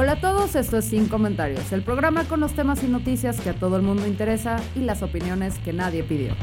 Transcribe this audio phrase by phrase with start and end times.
[0.00, 3.50] Hola a todos, esto es Sin Comentarios, el programa con los temas y noticias que
[3.50, 6.36] a todo el mundo interesa y las opiniones que nadie pidió.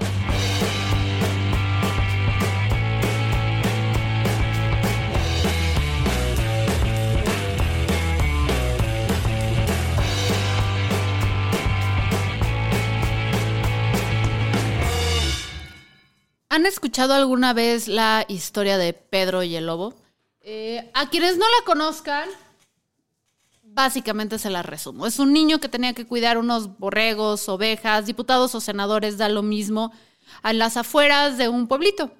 [16.49, 19.93] ¿Han escuchado alguna vez la historia de Pedro y el Lobo?
[20.41, 22.27] Eh, a quienes no la conozcan,
[23.75, 25.05] básicamente se la resumo.
[25.05, 29.43] Es un niño que tenía que cuidar unos borregos, ovejas, diputados o senadores, da lo
[29.43, 29.91] mismo,
[30.41, 32.11] a las afueras de un pueblito.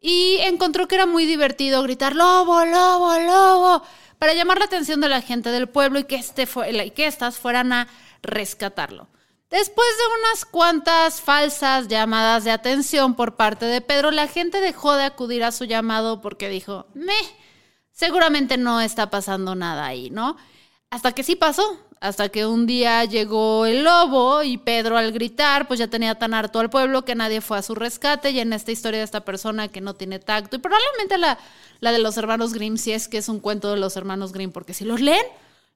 [0.00, 3.82] Y encontró que era muy divertido gritar lobo, lobo, lobo,
[4.18, 6.46] para llamar la atención de la gente del pueblo y que, este
[6.84, 7.88] y que estas fueran a
[8.22, 9.08] rescatarlo.
[9.50, 14.94] Después de unas cuantas falsas llamadas de atención por parte de Pedro, la gente dejó
[14.94, 17.14] de acudir a su llamado porque dijo, me,
[17.90, 20.36] seguramente no está pasando nada ahí, ¿no?
[20.94, 25.66] Hasta que sí pasó, hasta que un día llegó el lobo y Pedro al gritar,
[25.66, 28.52] pues ya tenía tan harto al pueblo que nadie fue a su rescate y en
[28.52, 31.36] esta historia de esta persona que no tiene tacto y probablemente la,
[31.80, 34.52] la de los hermanos Grimm, si es que es un cuento de los hermanos Grimm,
[34.52, 35.26] porque si los leen,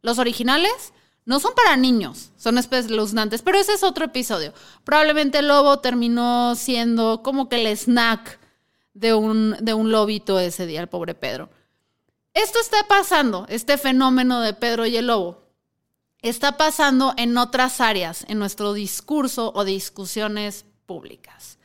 [0.02, 0.92] los originales,
[1.24, 4.54] no son para niños, son espeluznantes, pero ese es otro episodio.
[4.84, 8.38] Probablemente el lobo terminó siendo como que el snack
[8.94, 11.50] de un, de un lobito ese día, el pobre Pedro.
[12.38, 15.42] Esto está pasando, este fenómeno de Pedro y el lobo,
[16.22, 21.58] está pasando en otras áreas, en nuestro discurso o discusiones públicas.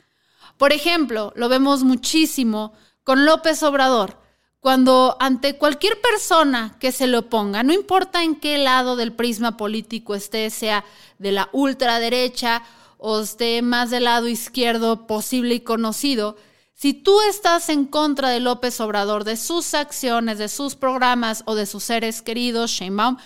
[0.58, 2.74] Por ejemplo, lo vemos muchísimo
[3.04, 4.18] con López Obrador
[4.62, 9.58] cuando ante cualquier persona que se le oponga, no importa en qué lado del prisma
[9.58, 10.86] político esté, sea
[11.20, 12.64] de la ultraderecha
[12.98, 16.36] o esté más del lado izquierdo posible y conocido,
[16.74, 21.56] si tú estás en contra de López Obrador, de sus acciones, de sus programas o
[21.56, 23.18] de sus seres queridos, Sheinbaum,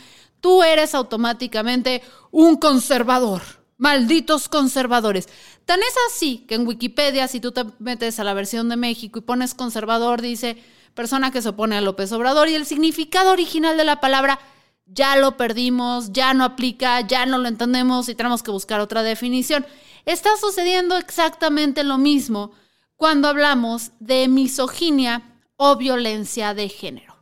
[0.41, 3.41] tú eres automáticamente un conservador.
[3.77, 5.27] Malditos conservadores.
[5.65, 9.19] Tan es así que en Wikipedia, si tú te metes a la versión de México
[9.19, 10.57] y pones conservador, dice
[10.95, 14.39] persona que se opone a López Obrador y el significado original de la palabra
[14.87, 19.03] ya lo perdimos, ya no aplica, ya no lo entendemos y tenemos que buscar otra
[19.03, 19.65] definición.
[20.05, 22.51] Está sucediendo exactamente lo mismo
[22.97, 25.21] cuando hablamos de misoginia
[25.55, 27.15] o violencia de género.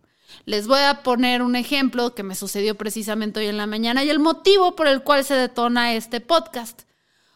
[0.46, 4.10] Les voy a poner un ejemplo que me sucedió precisamente hoy en la mañana y
[4.10, 6.84] el motivo por el cual se detona este podcast.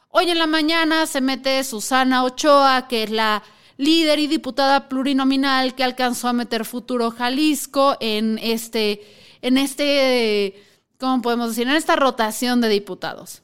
[0.09, 3.43] Hoy en la mañana se mete Susana Ochoa, que es la
[3.77, 9.01] líder y diputada plurinominal que alcanzó a meter futuro Jalisco en este,
[9.41, 10.63] en este,
[10.97, 11.67] ¿cómo podemos decir?
[11.67, 13.41] En esta rotación de diputados.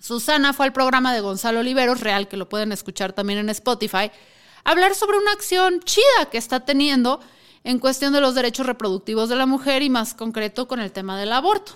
[0.00, 4.10] Susana fue al programa de Gonzalo Oliveros, real, que lo pueden escuchar también en Spotify,
[4.64, 7.20] hablar sobre una acción chida que está teniendo
[7.64, 11.18] en cuestión de los derechos reproductivos de la mujer y más concreto con el tema
[11.18, 11.72] del aborto.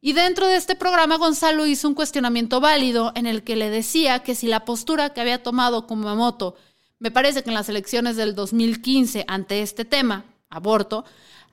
[0.00, 4.22] Y dentro de este programa Gonzalo hizo un cuestionamiento válido en el que le decía
[4.22, 6.56] que si la postura que había tomado Kumamoto
[6.98, 11.04] me parece que en las elecciones del 2015 ante este tema, aborto,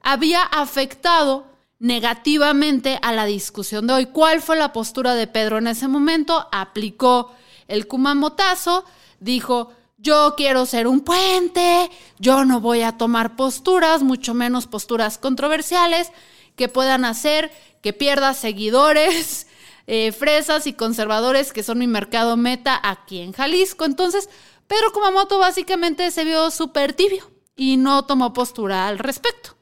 [0.01, 1.45] había afectado
[1.81, 4.05] negativamente a la discusión de hoy.
[4.05, 6.47] ¿Cuál fue la postura de Pedro en ese momento?
[6.51, 7.33] Aplicó
[7.67, 8.85] el Kumamotazo,
[9.19, 15.17] dijo, yo quiero ser un puente, yo no voy a tomar posturas, mucho menos posturas
[15.17, 16.11] controversiales,
[16.55, 19.47] que puedan hacer que pierda seguidores,
[19.87, 23.85] eh, fresas y conservadores, que son mi mercado meta aquí en Jalisco.
[23.85, 24.29] Entonces,
[24.67, 29.55] Pedro Kumamoto básicamente se vio súper tibio y no tomó postura al respecto.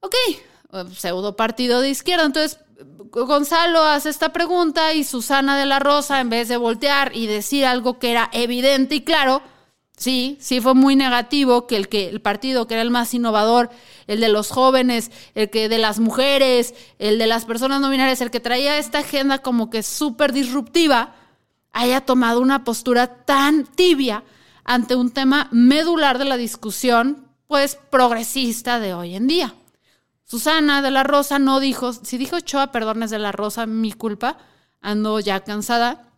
[0.00, 0.14] Ok,
[0.94, 2.24] pseudo partido de izquierda.
[2.24, 2.58] Entonces,
[3.10, 7.64] Gonzalo hace esta pregunta y Susana de la Rosa, en vez de voltear y decir
[7.64, 9.42] algo que era evidente y claro,
[9.96, 13.70] sí, sí fue muy negativo que el, que el partido que era el más innovador,
[14.06, 18.20] el de los jóvenes, el que de las mujeres, el de las personas no binarias,
[18.20, 21.14] el que traía esta agenda como que súper disruptiva,
[21.72, 24.24] haya tomado una postura tan tibia
[24.64, 29.54] ante un tema medular de la discusión, pues progresista de hoy en día.
[30.28, 33.92] Susana de la Rosa no dijo, si dijo Choa, perdón, es de la Rosa, mi
[33.92, 34.36] culpa,
[34.82, 36.12] ando ya cansada.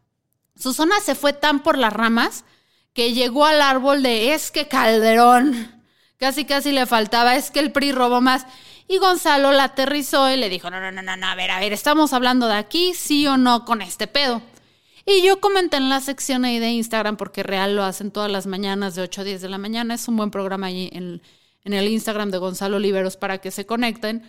[0.57, 2.45] Susana se fue tan por las ramas
[2.93, 5.81] que llegó al árbol de es que Calderón,
[6.17, 8.47] casi casi le faltaba, es que el PRI robó más.
[8.89, 11.73] Y Gonzalo la aterrizó y le dijo, no, no, no, no, a ver, a ver,
[11.73, 14.43] estamos hablando de aquí, sí o no con este pedo.
[15.07, 18.49] Y yo comenté en la sección ahí de Instagram, porque real lo hacen todas las
[18.49, 21.23] mañanas de 8 a 10 de la mañana, es un buen programa ahí en,
[21.65, 24.23] en el Instagram de Gonzalo Oliveros para que se conecten.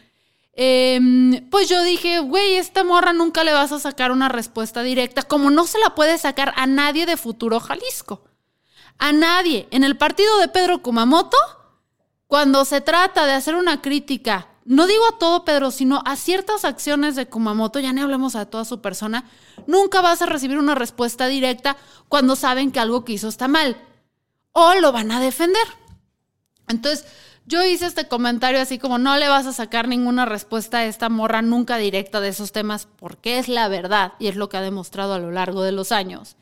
[0.54, 5.24] Em, pues yo dije, güey, esta morra nunca le vas a sacar una respuesta directa,
[5.24, 8.24] como no se la puede sacar a nadie de Futuro Jalisco.
[8.98, 9.68] A nadie.
[9.72, 11.38] En el partido de Pedro Kumamoto,
[12.28, 16.66] cuando se trata de hacer una crítica, no digo a todo Pedro, sino a ciertas
[16.66, 19.25] acciones de Kumamoto, ya ni hablemos a toda su persona,
[19.68, 21.77] nunca vas a recibir una respuesta directa
[22.10, 23.77] cuando saben que algo que hizo está mal.
[24.51, 25.81] O lo van a defender.
[26.68, 27.06] Entonces,
[27.46, 31.10] yo hice este comentario así como no le vas a sacar ninguna respuesta a esta
[31.10, 34.62] morra nunca directa de esos temas porque es la verdad y es lo que ha
[34.62, 36.38] demostrado a lo largo de los años.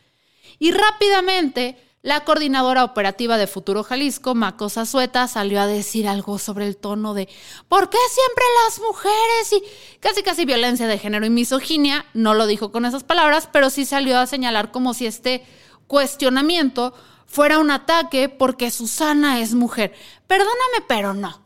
[0.59, 6.65] Y rápidamente la coordinadora operativa de Futuro Jalisco, Macosa Sueta, salió a decir algo sobre
[6.65, 7.27] el tono de
[7.67, 9.53] ¿por qué siempre las mujeres?
[9.53, 12.05] y casi casi violencia de género y misoginia.
[12.13, 15.43] No lo dijo con esas palabras, pero sí salió a señalar como si este
[15.87, 16.93] cuestionamiento
[17.29, 19.93] fuera un ataque porque Susana es mujer.
[20.27, 21.45] Perdóname, pero no.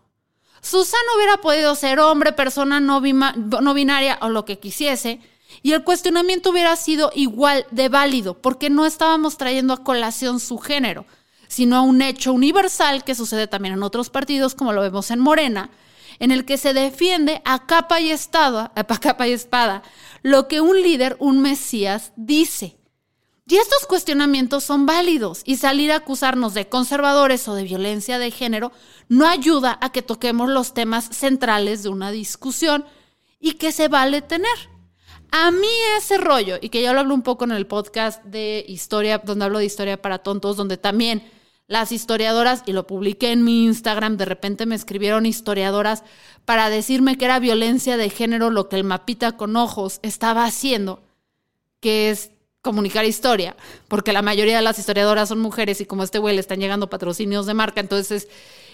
[0.62, 5.20] Susana hubiera podido ser hombre, persona no, binaria o lo que quisiese,
[5.62, 10.58] y el cuestionamiento hubiera sido igual de válido, porque no estábamos trayendo a colación su
[10.58, 11.06] género,
[11.50, 15.20] sino a un hecho universal que sucede también en otros partidos, como lo vemos en
[15.20, 15.70] Morena,
[16.20, 19.84] en el que se defiende a capa y, estado, a capa y espada
[20.22, 22.78] lo que un líder, un mesías, dice.
[23.46, 28.32] Y estos cuestionamientos son válidos y salir a acusarnos de conservadores o de violencia de
[28.32, 28.72] género
[29.10, 32.86] no ayuda a que toquemos los temas centrales de una discusión
[33.42, 34.74] y que se vale tener.
[35.32, 35.68] A mí
[35.98, 39.44] ese rollo, y que ya lo hablo un poco en el podcast de historia, donde
[39.46, 41.30] hablo de historia para tontos, donde también
[41.68, 46.04] las historiadoras, y lo publiqué en mi Instagram, de repente me escribieron historiadoras
[46.46, 51.02] para decirme que era violencia de género lo que el mapita con ojos estaba haciendo,
[51.80, 52.30] que es
[52.64, 53.58] comunicar historia,
[53.90, 56.90] porque la mayoría de las historiadoras son mujeres y como este güey le están llegando
[56.90, 58.30] patrocinios de marca, entonces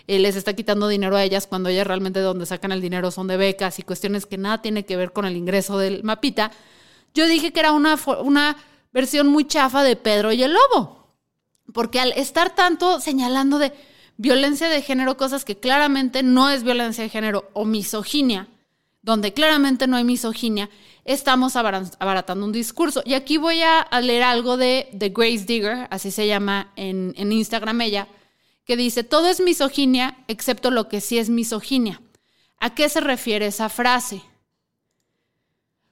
[0.08, 3.10] eh, les está quitando dinero a ellas cuando ellas realmente de donde sacan el dinero
[3.10, 6.52] son de becas y cuestiones que nada tiene que ver con el ingreso del mapita.
[7.16, 8.58] Yo dije que era una, una
[8.94, 11.08] versión muy chafa de Pedro y el Lobo,
[11.74, 13.74] porque al estar tanto señalando de
[14.18, 18.50] violencia de género, cosas que claramente no es violencia de género o misoginia,
[19.02, 20.70] donde claramente no hay misoginia,
[21.06, 23.02] estamos abaratando un discurso.
[23.06, 27.32] Y aquí voy a leer algo de, de Grace Digger, así se llama en, en
[27.32, 28.08] Instagram ella,
[28.66, 32.02] que dice, todo es misoginia excepto lo que sí es misoginia.
[32.60, 34.22] ¿A qué se refiere esa frase?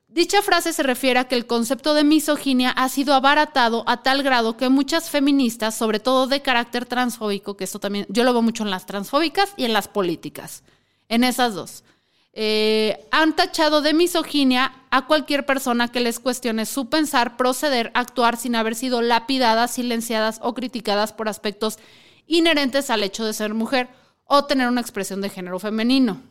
[0.10, 4.24] Dicha frase se refiere a que el concepto de misoginia ha sido abaratado a tal
[4.24, 8.42] grado que muchas feministas, sobre todo de carácter transfóbico, que esto también yo lo veo
[8.42, 10.64] mucho en las transfóbicas y en las políticas,
[11.10, 11.84] en esas dos,
[12.40, 18.38] eh, han tachado de misoginia a cualquier persona que les cuestione su pensar, proceder, actuar
[18.38, 21.80] sin haber sido lapidadas, silenciadas o criticadas por aspectos
[22.28, 23.90] inherentes al hecho de ser mujer
[24.26, 26.22] o tener una expresión de género femenino.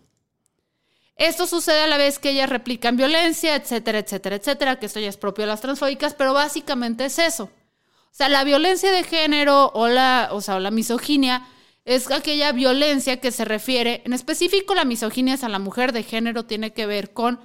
[1.16, 5.08] Esto sucede a la vez que ellas replican violencia, etcétera, etcétera, etcétera, que esto ya
[5.08, 7.44] es propio de las transfóbicas, pero básicamente es eso.
[7.44, 11.48] O sea, la violencia de género o la, o sea, la misoginia
[11.86, 16.44] es aquella violencia que se refiere, en específico la misoginia hacia la mujer de género
[16.44, 17.38] tiene que ver con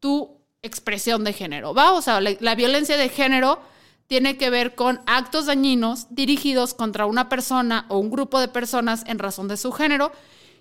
[0.00, 1.92] tu expresión de género, ¿va?
[1.92, 3.60] O sea, la, violencia de género
[4.08, 9.04] tiene que ver con actos dañinos dirigidos contra una persona o un grupo de personas
[9.06, 10.10] en razón de su género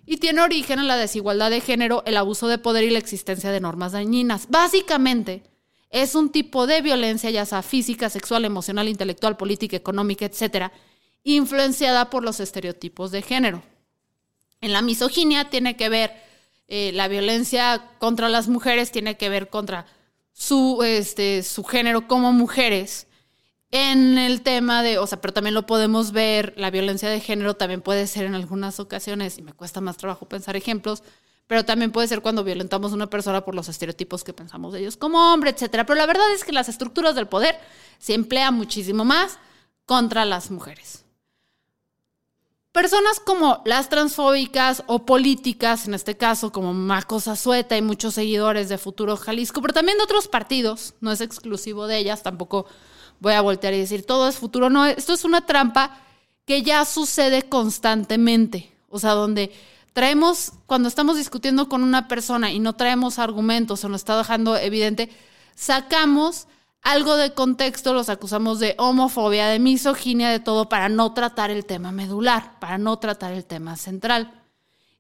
[0.06, 3.50] y tiene origen en la desigualdad de género, el abuso de poder y la existencia
[3.50, 4.48] de normas dañinas.
[4.50, 5.42] Básicamente,
[5.90, 10.72] es un tipo de violencia, ya sea física, sexual, emocional, intelectual, política, económica, etcétera,
[11.26, 13.64] influenciada por los estereotipos de género.
[14.62, 16.14] En la misoginia tiene que ver,
[16.68, 19.88] eh, la violencia contra las mujeres tiene que ver contra
[20.32, 23.08] su, este, su género como mujeres.
[23.72, 27.56] En el tema de, o sea, pero también lo podemos ver, la violencia de género
[27.56, 31.02] también puede ser en algunas ocasiones, y me cuesta más trabajo pensar ejemplos,
[31.48, 34.80] pero también puede ser cuando violentamos a una persona por los estereotipos que pensamos de
[34.82, 35.86] ellos como hombre, etcétera.
[35.86, 37.58] Pero la verdad es que las estructuras del poder
[37.98, 39.40] se emplean muchísimo más
[39.86, 41.05] contra las mujeres.
[42.76, 48.68] Personas como las transfóbicas o políticas, en este caso como Macosa Sueta y muchos seguidores
[48.68, 52.66] de Futuro Jalisco, pero también de otros partidos, no es exclusivo de ellas, tampoco
[53.22, 56.02] voy a voltear y decir todo es futuro, no, esto es una trampa
[56.44, 59.54] que ya sucede constantemente, o sea, donde
[59.94, 64.58] traemos, cuando estamos discutiendo con una persona y no traemos argumentos o nos está dejando
[64.58, 65.10] evidente,
[65.56, 66.48] sacamos
[66.86, 71.66] algo de contexto, los acusamos de homofobia, de misoginia, de todo, para no tratar el
[71.66, 74.44] tema medular, para no tratar el tema central.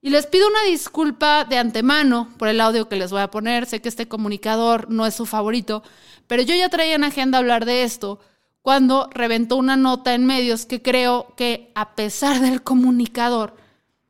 [0.01, 3.67] Y les pido una disculpa de antemano por el audio que les voy a poner.
[3.67, 5.83] Sé que este comunicador no es su favorito,
[6.25, 8.19] pero yo ya traía en agenda hablar de esto
[8.63, 13.55] cuando reventó una nota en medios que creo que a pesar del comunicador,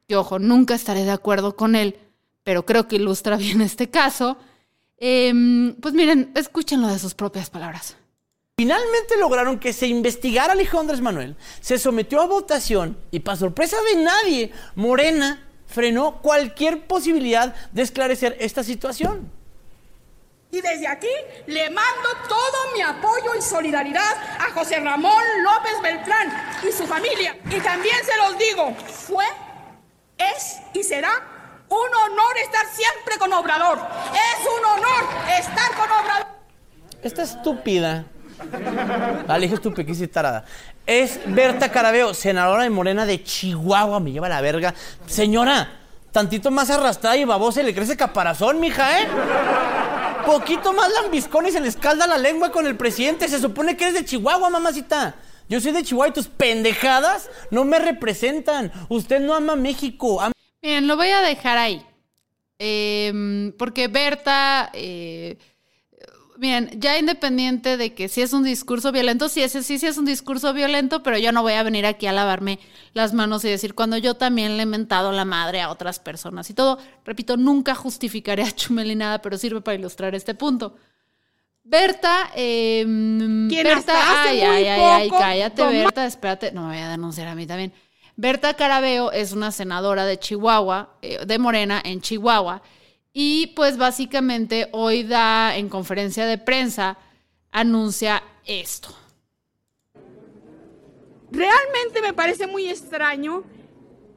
[0.08, 2.00] que ojo, nunca estaré de acuerdo con él,
[2.44, 4.38] pero creo que ilustra bien este caso,
[4.98, 7.98] em, pues miren, escúchenlo de sus propias palabras.
[8.58, 13.38] Finalmente lograron que se investigara a Alejandro Andrés Manuel, se sometió a votación y para
[13.38, 19.30] sorpresa de nadie, Morena frenó cualquier posibilidad de esclarecer esta situación.
[20.52, 21.10] Y desde aquí
[21.48, 26.32] le mando todo mi apoyo y solidaridad a José Ramón López Beltrán
[26.66, 27.38] y su familia.
[27.52, 29.26] Y también se los digo, fue,
[30.18, 31.35] es y será
[31.70, 33.80] un honor estar siempre con Obrador.
[34.14, 35.04] Es un honor
[35.40, 36.28] estar con Obrador.
[37.02, 38.06] Esta estúpida,
[39.28, 40.46] la dije estúpida, quise tarada,
[40.86, 44.00] es Berta Carabeo, senadora de Morena de Chihuahua.
[44.00, 44.74] Me lleva la verga.
[45.06, 45.70] Señora,
[46.12, 49.08] tantito más arrastrada y babosa y le crece caparazón, mija, ¿eh?
[50.26, 53.28] Poquito más lambiscón y se le escalda la lengua con el presidente.
[53.28, 55.14] Se supone que eres de Chihuahua, mamacita.
[55.48, 58.72] Yo soy de Chihuahua y tus pendejadas no me representan.
[58.90, 60.20] Usted no ama México.
[60.66, 61.86] Miren, lo voy a dejar ahí.
[62.58, 64.72] Em, porque Berta...
[64.74, 65.38] Eh,
[66.38, 70.00] miren, ya independiente de que si es un discurso violento, sí, ese sí, sí es
[70.00, 72.58] un discurso violento, pero yo no voy a venir aquí a lavarme
[72.94, 76.50] las manos y decir cuando yo también le he mentado la madre a otras personas
[76.50, 76.80] y todo.
[77.06, 80.78] Repito, nunca justificaré a Chumeli nada, pero sirve para ilustrar este punto.
[81.64, 87.28] Berta, eh, Berta, ay, ay, ay, ay, cállate, Berta, espérate, no me voy a denunciar
[87.28, 87.72] a mí también.
[88.18, 92.62] Berta Carabeo es una senadora de Chihuahua, eh, de Morena en Chihuahua,
[93.12, 96.98] y pues básicamente hoy da en conferencia de prensa,
[97.52, 98.90] anuncia esto.
[101.30, 103.44] Realmente me parece muy extraño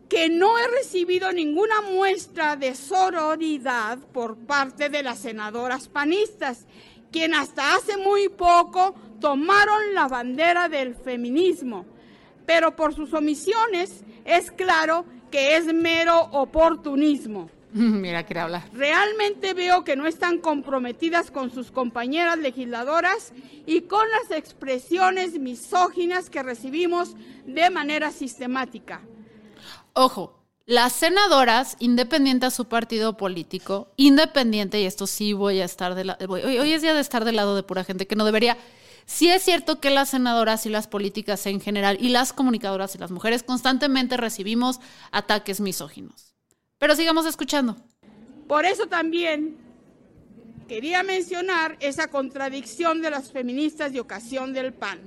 [0.09, 6.67] que no he recibido ninguna muestra de sororidad por parte de las senadoras panistas,
[7.11, 11.85] quien hasta hace muy poco tomaron la bandera del feminismo,
[12.49, 17.50] pero por sus omisiones es claro que es mero oportunismo.
[17.75, 18.71] Mira, quiere hablar.
[18.73, 23.35] Realmente veo que no están comprometidas con sus compañeras legisladoras
[23.67, 29.02] y con las expresiones misóginas que recibimos de manera sistemática.
[29.93, 35.95] Ojo, las senadoras, independiente a su partido político, independiente, y esto sí voy a estar
[35.95, 38.25] de lado, hoy, hoy es día de estar del lado de pura gente que no
[38.25, 38.57] debería.
[39.08, 42.98] Sí es cierto que las senadoras y las políticas en general y las comunicadoras y
[42.98, 46.34] las mujeres constantemente recibimos ataques misóginos.
[46.78, 47.76] Pero sigamos escuchando.
[48.46, 49.56] Por eso también
[50.68, 55.00] quería mencionar esa contradicción de las feministas de ocasión del PAN.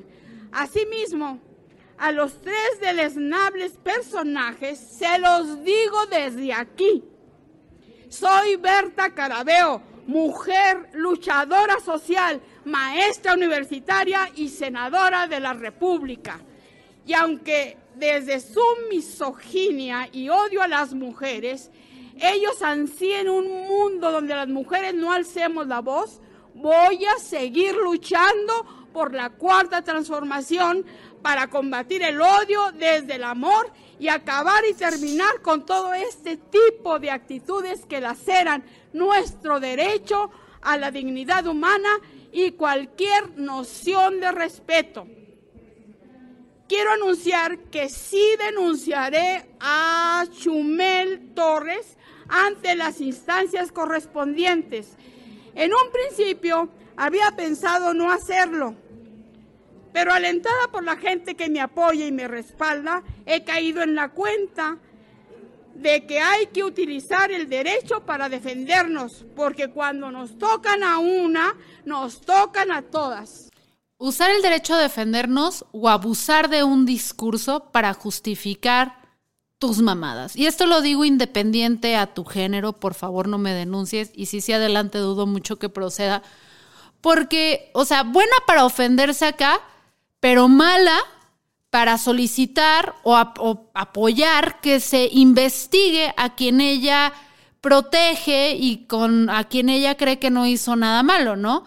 [0.51, 1.39] Asimismo,
[1.99, 7.03] a los tres deleznables personajes se los digo desde aquí.
[8.09, 16.39] Soy Berta Carabeo, mujer luchadora social, maestra universitaria y senadora de la República.
[17.05, 21.71] Y aunque desde su misoginia y odio a las mujeres,
[22.19, 26.21] ellos ansíen un mundo donde las mujeres no alcemos la voz,
[26.53, 30.85] voy a seguir luchando por la cuarta transformación
[31.21, 36.99] para combatir el odio desde el amor y acabar y terminar con todo este tipo
[36.99, 38.63] de actitudes que laceran
[38.93, 41.89] nuestro derecho a la dignidad humana
[42.31, 45.07] y cualquier noción de respeto
[46.71, 51.97] quiero anunciar que sí denunciaré a Chumel Torres
[52.29, 54.95] ante las instancias correspondientes.
[55.53, 58.75] En un principio había pensado no hacerlo,
[59.91, 64.07] pero alentada por la gente que me apoya y me respalda, he caído en la
[64.07, 64.77] cuenta
[65.81, 71.55] de que hay que utilizar el derecho para defendernos, porque cuando nos tocan a una,
[71.85, 73.49] nos tocan a todas.
[73.97, 79.01] Usar el derecho a defendernos o abusar de un discurso para justificar
[79.59, 80.35] tus mamadas.
[80.35, 84.11] Y esto lo digo independiente a tu género, por favor no me denuncies.
[84.15, 86.23] Y si sí adelante dudo mucho que proceda.
[86.99, 89.59] Porque, o sea, buena para ofenderse acá,
[90.19, 90.97] pero mala
[91.71, 93.15] para solicitar o,
[93.73, 97.13] apoyar que se investigue a quien ella
[97.61, 101.63] protege y con a quien ella cree que no hizo nada malo, ¿no?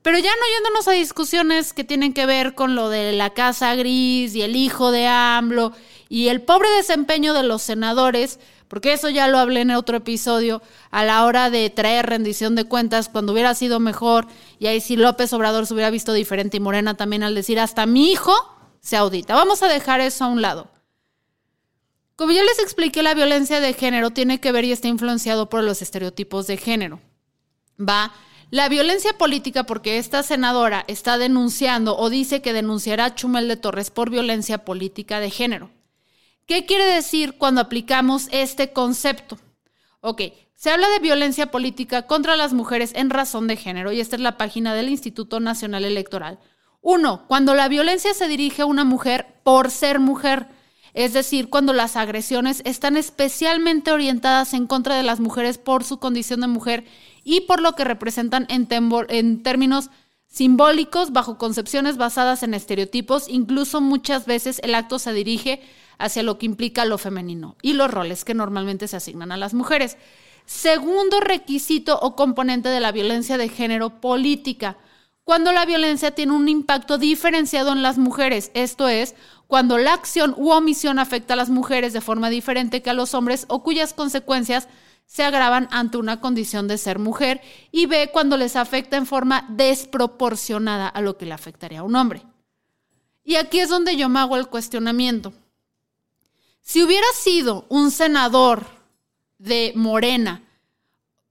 [0.00, 3.74] Pero ya no yéndonos a discusiones que tienen que ver con lo de la casa
[3.74, 5.72] gris y el hijo de AMLO
[6.08, 10.62] y el pobre desempeño de los senadores, porque eso ya lo hablé en otro episodio,
[10.90, 14.26] a la hora de traer rendición de cuentas, cuando hubiera sido mejor,
[14.58, 17.84] y ahí sí López Obrador se hubiera visto diferente y Morena también al decir, hasta
[17.84, 18.32] mi hijo
[18.82, 19.34] se audita.
[19.34, 20.68] Vamos a dejar eso a un lado.
[22.16, 25.64] Como ya les expliqué, la violencia de género tiene que ver y está influenciado por
[25.64, 27.00] los estereotipos de género.
[27.80, 28.12] Va
[28.50, 33.56] la violencia política, porque esta senadora está denunciando o dice que denunciará a Chumel de
[33.56, 35.70] Torres por violencia política de género.
[36.46, 39.38] ¿Qué quiere decir cuando aplicamos este concepto?
[40.02, 40.20] Ok,
[40.54, 44.22] se habla de violencia política contra las mujeres en razón de género y esta es
[44.22, 46.38] la página del Instituto Nacional Electoral.
[46.82, 50.48] Uno, cuando la violencia se dirige a una mujer por ser mujer,
[50.94, 55.98] es decir, cuando las agresiones están especialmente orientadas en contra de las mujeres por su
[55.98, 56.84] condición de mujer
[57.22, 59.90] y por lo que representan en, términos
[60.26, 65.62] simbólicos bajo concepciones basadas en estereotipos, incluso muchas veces el acto se dirige
[65.98, 69.54] hacia lo que implica lo femenino y los roles que normalmente se asignan a las
[69.54, 69.96] mujeres.
[70.46, 74.78] Segundo requisito o componente de la violencia de género política,
[75.24, 79.14] cuando la violencia tiene un impacto diferenciado en las mujeres, esto es,
[79.46, 83.14] cuando la acción u omisión afecta a las mujeres de forma diferente que a los
[83.14, 84.68] hombres o cuyas consecuencias
[85.06, 89.46] se agravan ante una condición de ser mujer y ve cuando les afecta en forma
[89.50, 92.24] desproporcionada a lo que le afectaría a un hombre.
[93.24, 95.32] Y aquí es donde yo me hago el cuestionamiento.
[96.62, 98.64] Si hubiera sido un senador
[99.38, 100.42] de Morena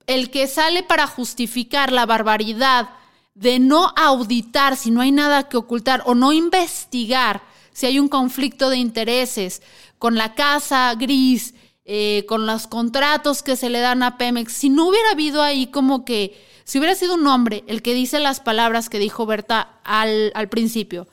[0.05, 2.89] el que sale para justificar la barbaridad
[3.33, 7.41] de no auditar si no hay nada que ocultar o no investigar
[7.73, 9.61] si hay un conflicto de intereses
[9.97, 11.53] con la casa gris,
[11.85, 15.67] eh, con los contratos que se le dan a Pemex, si no hubiera habido ahí
[15.67, 19.79] como que, si hubiera sido un hombre el que dice las palabras que dijo Berta
[19.83, 21.07] al, al principio,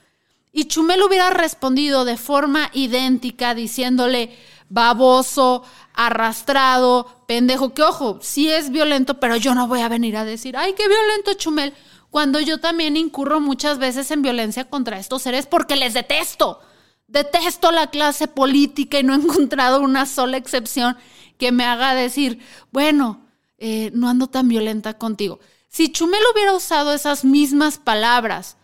[0.52, 4.36] y Chumel hubiera respondido de forma idéntica diciéndole
[4.68, 5.62] baboso,
[5.94, 10.56] arrastrado, pendejo, que ojo, sí es violento, pero yo no voy a venir a decir,
[10.56, 11.74] ay, qué violento Chumel,
[12.10, 16.60] cuando yo también incurro muchas veces en violencia contra estos seres porque les detesto.
[17.06, 20.96] Detesto la clase política y no he encontrado una sola excepción
[21.38, 22.40] que me haga decir,
[22.72, 23.26] bueno,
[23.58, 25.40] eh, no ando tan violenta contigo.
[25.68, 28.56] Si Chumel hubiera usado esas mismas palabras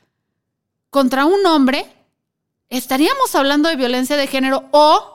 [0.91, 1.87] contra un hombre,
[2.71, 5.14] estaríamos hablando de violencia de género o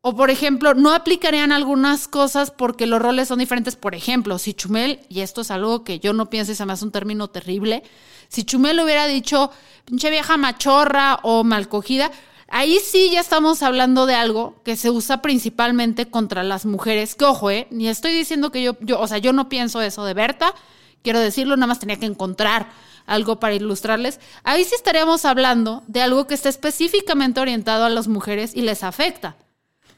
[0.00, 3.74] o, por ejemplo, no aplicarían algunas cosas porque los roles son diferentes.
[3.74, 6.72] Por ejemplo, si Chumel, y esto es algo que yo no pienso y se me
[6.72, 7.82] hace un término terrible,
[8.28, 9.50] si Chumel hubiera dicho
[9.84, 12.10] pinche vieja machorra o malcogida,
[12.48, 17.16] ahí sí ya estamos hablando de algo que se usa principalmente contra las mujeres.
[17.16, 17.66] Que ojo, ¿eh?
[17.70, 20.54] Ni estoy diciendo que yo, yo, o sea, yo no pienso eso de Berta,
[21.02, 22.68] quiero decirlo, nada más tenía que encontrar
[23.06, 24.20] algo para ilustrarles.
[24.44, 28.82] Ahí sí estaríamos hablando de algo que está específicamente orientado a las mujeres y les
[28.82, 29.36] afecta.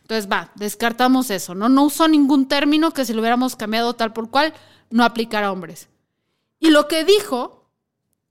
[0.09, 1.69] Entonces, va, descartamos eso, ¿no?
[1.69, 4.55] No usó ningún término que si lo hubiéramos cambiado tal por cual,
[4.89, 5.91] no aplicara a hombres.
[6.59, 7.67] Y lo que dijo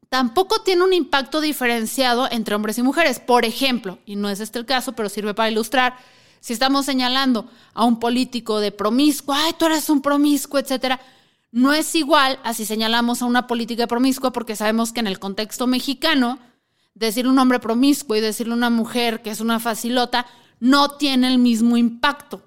[0.09, 3.19] tampoco tiene un impacto diferenciado entre hombres y mujeres.
[3.19, 5.95] Por ejemplo, y no es este el caso, pero sirve para ilustrar,
[6.39, 10.99] si estamos señalando a un político de promiscuo, ay, tú eres un promiscuo, etcétera,
[11.51, 15.07] no es igual a si señalamos a una política de promiscuo, porque sabemos que en
[15.07, 16.39] el contexto mexicano,
[16.95, 20.25] decir un hombre promiscuo y decirle a una mujer que es una facilota,
[20.59, 22.41] no tiene el mismo impacto.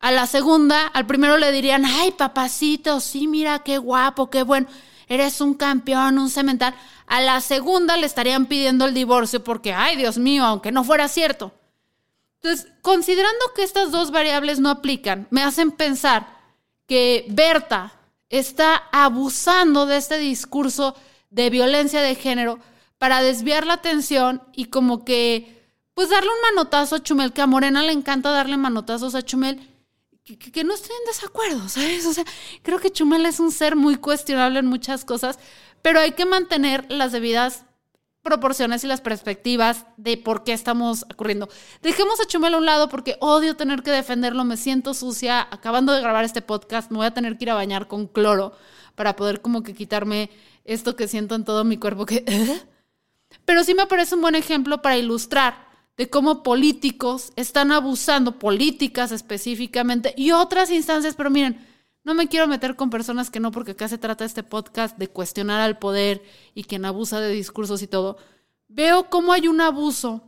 [0.00, 4.68] A la segunda, al primero le dirían, ay, papacito, sí, mira qué guapo, qué bueno,
[5.08, 6.74] eres un campeón, un cemental.
[7.06, 11.08] A la segunda le estarían pidiendo el divorcio porque, ay, Dios mío, aunque no fuera
[11.08, 11.52] cierto.
[12.40, 16.28] Entonces, considerando que estas dos variables no aplican, me hacen pensar
[16.86, 17.92] que Berta
[18.28, 20.94] está abusando de este discurso
[21.30, 22.60] de violencia de género
[22.98, 25.57] para desviar la atención y como que
[25.98, 29.68] pues darle un manotazo a Chumel, que a Morena le encanta darle manotazos a Chumel,
[30.22, 32.06] que, no estoy en desacuerdo, ¿sabes?
[32.06, 32.22] O sea,
[32.62, 35.40] creo que Chumel es un ser muy cuestionable en muchas cosas,
[35.82, 37.64] pero hay que mantener las debidas
[38.22, 41.48] proporciones y las perspectivas de por qué estamos ocurriendo.
[41.82, 45.92] Dejemos a Chumel a un lado porque odio tener que defenderlo, me siento sucia, acabando
[45.92, 48.52] de grabar este podcast, me voy a tener que ir a bañar con cloro
[48.94, 50.30] para poder como que quitarme
[50.64, 52.24] esto que siento en todo mi cuerpo que...
[53.44, 55.67] Pero sí me parece un buen ejemplo para ilustrar
[55.98, 61.66] de cómo políticos están abusando, políticas específicamente y otras instancias, pero miren,
[62.04, 65.08] no me quiero meter con personas que no, porque acá se trata este podcast de
[65.08, 66.22] cuestionar al poder
[66.54, 68.16] y quien abusa de discursos y todo.
[68.68, 70.22] Veo cómo hay un abuso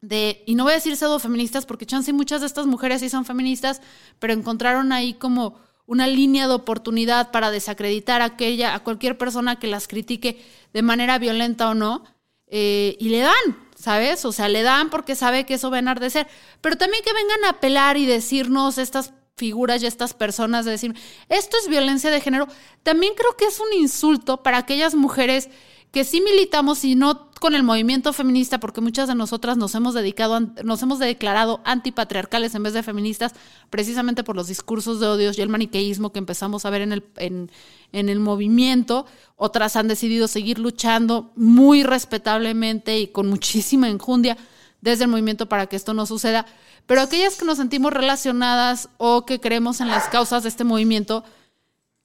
[0.00, 3.08] de, y no voy a decir pseudo feministas, porque chance muchas de estas mujeres sí
[3.08, 3.80] son feministas,
[4.18, 9.58] pero encontraron ahí como una línea de oportunidad para desacreditar a aquella, a cualquier persona
[9.60, 12.04] que las critique de manera violenta o no,
[12.48, 14.24] eh, y le dan, ¿sabes?
[14.24, 16.28] O sea, le dan porque sabe que eso va a enardecer.
[16.60, 20.94] Pero también que vengan a apelar y decirnos estas figuras y estas personas de decir,
[21.30, 22.46] esto es violencia de género,
[22.82, 25.48] también creo que es un insulto para aquellas mujeres
[25.92, 29.94] que sí militamos y no con el movimiento feminista, porque muchas de nosotras nos hemos
[29.94, 33.32] dedicado, nos hemos declarado antipatriarcales en vez de feministas,
[33.70, 37.04] precisamente por los discursos de odios y el maniqueísmo que empezamos a ver en el,
[37.16, 37.50] en,
[37.92, 39.06] en el movimiento.
[39.36, 44.36] Otras han decidido seguir luchando muy respetablemente y con muchísima enjundia
[44.82, 46.44] desde el movimiento para que esto no suceda.
[46.86, 51.24] Pero aquellas que nos sentimos relacionadas o que creemos en las causas de este movimiento,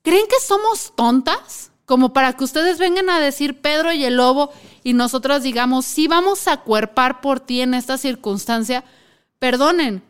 [0.02, 1.72] ¿creen que somos tontas?
[1.86, 4.52] Como para que ustedes vengan a decir Pedro y el lobo
[4.84, 8.84] y nosotros digamos, sí vamos a cuerpar por ti en esta circunstancia,
[9.40, 10.04] perdonen,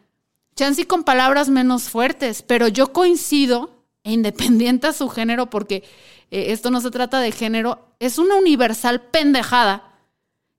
[0.55, 3.71] chance con palabras menos fuertes, pero yo coincido,
[4.03, 5.83] e independiente a su género, porque
[6.31, 9.91] eh, esto no se trata de género, es una universal pendejada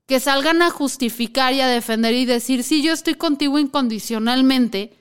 [0.07, 4.97] que salgan a justificar y a defender y decir, sí, yo estoy contigo incondicionalmente,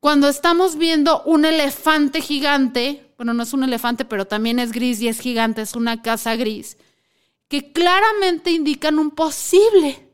[0.00, 5.00] cuando estamos viendo un elefante gigante bueno, no es un elefante, pero también es gris
[5.00, 6.78] y es gigante, es una casa gris,
[7.48, 10.08] que claramente indican un posible,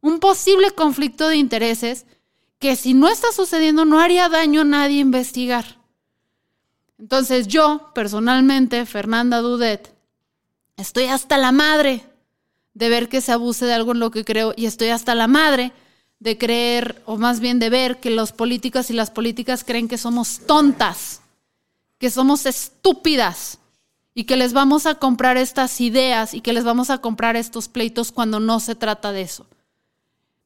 [0.00, 2.06] un posible conflicto de intereses
[2.60, 5.80] que si no está sucediendo no haría daño a nadie investigar.
[6.98, 9.92] Entonces yo, personalmente, Fernanda Dudet,
[10.76, 12.04] estoy hasta la madre
[12.74, 15.26] de ver que se abuse de algo en lo que creo y estoy hasta la
[15.26, 15.72] madre
[16.18, 19.98] de creer, o más bien de ver que los políticos y las políticas creen que
[19.98, 21.20] somos tontas
[21.98, 23.58] que somos estúpidas
[24.14, 27.68] y que les vamos a comprar estas ideas y que les vamos a comprar estos
[27.68, 29.46] pleitos cuando no se trata de eso.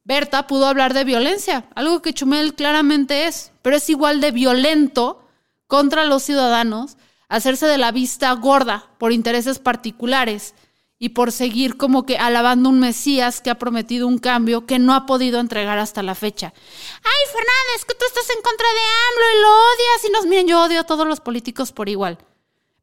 [0.04, 5.22] Berta pudo hablar de violencia, algo que Chumel claramente es, pero es igual de violento
[5.66, 6.96] contra los ciudadanos
[7.28, 10.54] hacerse de la vista gorda por intereses particulares
[11.03, 14.93] y por seguir como que alabando un Mesías que ha prometido un cambio que no
[14.93, 16.53] ha podido entregar hasta la fecha.
[17.03, 20.47] Ay, Fernández, que tú estás en contra de AMLO y lo odias y nos miren,
[20.47, 22.19] yo odio a todos los políticos por igual.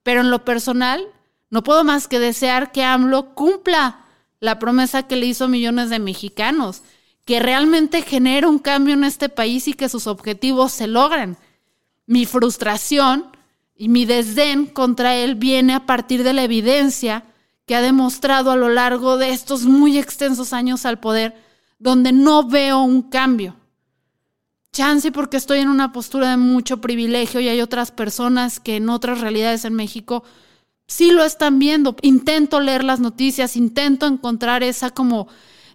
[0.01, 1.07] Pero en lo personal,
[1.51, 4.03] no puedo más que desear que AMLO cumpla
[4.39, 6.81] la promesa que le hizo a millones de mexicanos,
[7.23, 11.37] que realmente genere un cambio en este país y que sus objetivos se logren.
[12.07, 13.27] Mi frustración
[13.75, 17.23] y mi desdén contra él viene a partir de la evidencia
[17.67, 21.35] que ha demostrado a lo largo de estos muy extensos años al poder,
[21.77, 23.57] donde no veo un cambio.
[24.71, 28.89] Chance porque estoy en una postura de mucho privilegio y hay otras personas que en
[28.89, 30.23] otras realidades en México
[30.87, 31.97] sí lo están viendo.
[32.01, 35.27] Intento leer las noticias, intento encontrar esa como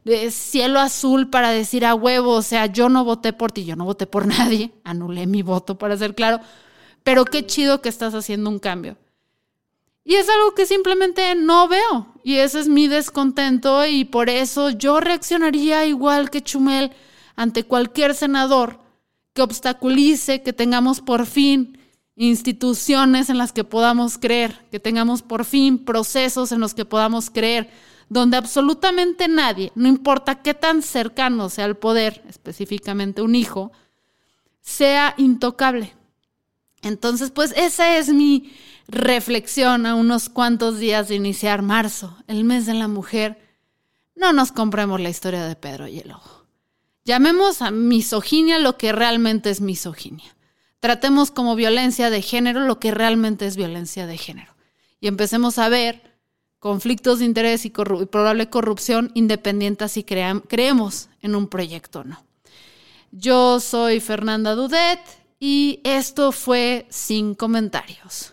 [0.05, 3.77] de cielo azul para decir a huevo, o sea, yo no voté por ti, yo
[3.77, 6.41] no voté por nadie, anulé mi voto para ser claro,
[7.03, 8.97] pero qué chido que estás haciendo un cambio.
[10.05, 12.15] Y es algo que simplemente no veo.
[12.25, 16.93] Y ese es mi descontento y por eso yo reaccionaría igual que Chumel
[17.37, 18.81] ante cualquier senador
[19.33, 21.79] que obstaculice que tengamos por fin
[22.17, 27.31] instituciones en las que podamos creer, que tengamos por fin procesos en los que podamos
[27.31, 27.71] creer,
[28.09, 33.73] donde absolutamente nadie, no importa qué tan cercano sea al poder, específicamente un hijo,
[34.61, 35.95] sea intocable.
[36.83, 38.53] Entonces, pues esa es mi
[38.89, 43.41] reflexión a unos cuantos días de iniciar marzo, el mes de la mujer.
[44.15, 46.45] No nos compremos la historia de Pedro y el ojo.
[47.05, 50.37] Llamemos a misoginia lo que realmente es misoginia.
[50.81, 54.53] Tratemos como violencia de género lo que realmente es violencia de género.
[55.01, 56.13] Y empecemos a ver
[56.59, 62.25] conflictos de interés y, probable corrupción independiente si creemos en un proyecto o no.
[63.11, 65.01] Yo soy Fernanda Dudet
[65.45, 68.33] y esto fue Sin Comentarios.